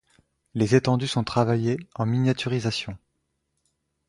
Les 0.55 0.73
étendues 0.73 1.05
sont 1.05 1.23
travaillées 1.23 1.77
en 1.93 2.07
miniaturisation. 2.07 2.97